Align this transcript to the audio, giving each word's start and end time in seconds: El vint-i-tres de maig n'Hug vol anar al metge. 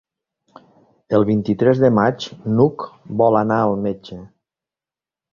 El 1.17 1.25
vint-i-tres 1.31 1.81
de 1.83 1.91
maig 1.97 2.25
n'Hug 2.53 2.85
vol 3.19 3.37
anar 3.41 3.59
al 3.67 3.77
metge. 3.85 4.17